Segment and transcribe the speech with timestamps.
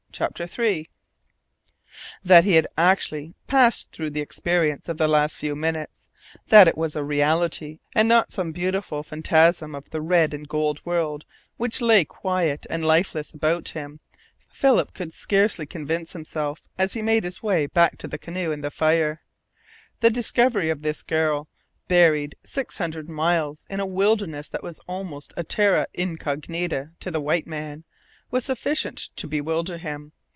[0.13, 0.89] CHAPTER THREE
[2.21, 6.09] That he had actually passed through the experience of the last few minutes,
[6.47, 10.85] that it was a reality and not some beautiful phantasm of the red and gold
[10.85, 11.23] world
[11.55, 13.99] which again lay quiet and lifeless about him,
[14.51, 18.63] Philip could scarcely convince himself as he made his way back to the canoe and
[18.63, 19.21] the fire.
[20.01, 21.47] The discovery of this girl,
[21.87, 27.21] buried six hundred miles in a wilderness that was almost a terra incognita to the
[27.21, 27.85] white man,
[28.29, 30.13] was sufficient to bewilder him.